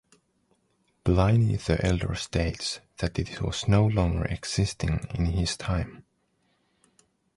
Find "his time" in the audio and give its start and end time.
5.27-6.03